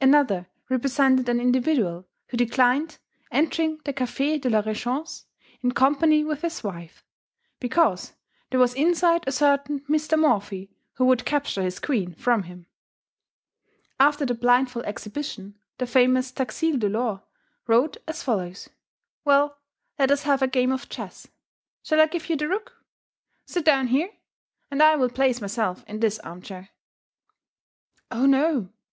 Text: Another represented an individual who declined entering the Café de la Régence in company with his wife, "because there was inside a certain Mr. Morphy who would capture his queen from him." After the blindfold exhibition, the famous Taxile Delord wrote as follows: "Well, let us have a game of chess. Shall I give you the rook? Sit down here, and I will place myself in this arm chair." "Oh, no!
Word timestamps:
Another 0.00 0.48
represented 0.68 1.28
an 1.28 1.38
individual 1.38 2.04
who 2.30 2.36
declined 2.36 2.98
entering 3.30 3.78
the 3.84 3.92
Café 3.92 4.40
de 4.40 4.50
la 4.50 4.60
Régence 4.60 5.26
in 5.62 5.70
company 5.70 6.24
with 6.24 6.42
his 6.42 6.64
wife, 6.64 7.04
"because 7.60 8.12
there 8.50 8.58
was 8.58 8.74
inside 8.74 9.22
a 9.28 9.30
certain 9.30 9.82
Mr. 9.82 10.18
Morphy 10.18 10.72
who 10.94 11.04
would 11.04 11.24
capture 11.24 11.62
his 11.62 11.78
queen 11.78 12.12
from 12.14 12.42
him." 12.42 12.66
After 14.00 14.26
the 14.26 14.34
blindfold 14.34 14.84
exhibition, 14.84 15.56
the 15.78 15.86
famous 15.86 16.32
Taxile 16.32 16.74
Delord 16.78 17.20
wrote 17.68 17.98
as 18.08 18.20
follows: 18.24 18.68
"Well, 19.24 19.58
let 19.96 20.10
us 20.10 20.24
have 20.24 20.42
a 20.42 20.48
game 20.48 20.72
of 20.72 20.88
chess. 20.88 21.28
Shall 21.84 22.00
I 22.00 22.06
give 22.06 22.28
you 22.28 22.34
the 22.34 22.48
rook? 22.48 22.72
Sit 23.46 23.64
down 23.64 23.86
here, 23.86 24.10
and 24.72 24.82
I 24.82 24.96
will 24.96 25.08
place 25.08 25.40
myself 25.40 25.84
in 25.86 26.00
this 26.00 26.18
arm 26.18 26.42
chair." 26.42 26.70
"Oh, 28.10 28.26
no! 28.26 28.70